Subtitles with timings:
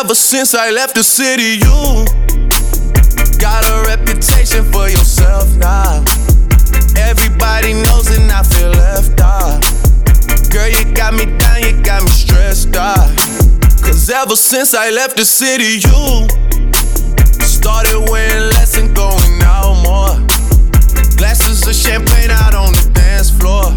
[0.00, 2.06] Ever since I left the city, you
[3.36, 6.02] got a reputation for yourself now.
[6.96, 9.60] Everybody knows and I feel left out.
[10.48, 13.12] Girl, you got me down, you got me stressed out.
[13.84, 16.24] Cause ever since I left the city, you
[17.44, 20.16] started wearing less and going out more.
[21.18, 23.68] Glasses of champagne out on the dance floor.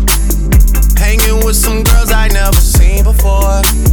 [0.97, 3.92] Hanging with some girls I never seen before.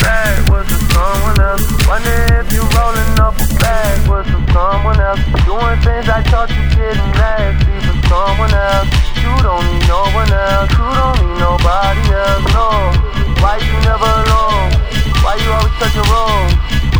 [0.00, 1.64] over backwards with someone else.
[1.86, 5.20] Wonder if you're rolling up a Backwoods with someone else.
[5.44, 8.88] Doing things I thought you didn't nasty for someone else.
[9.20, 10.70] You don't need no one else.
[10.72, 12.44] You don't need nobody else.
[12.54, 12.68] No.
[13.40, 14.70] Why you never alone?
[15.24, 16.48] Why you always touching wrong?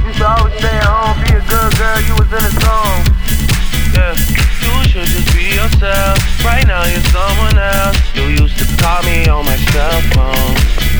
[0.05, 2.01] You should always stay at home, be a good girl.
[2.05, 2.99] You was in a song.
[3.97, 6.17] Yeah, you should just be yourself.
[6.45, 7.97] Right now you're someone else.
[8.15, 11.00] You used to call me on my cell phone.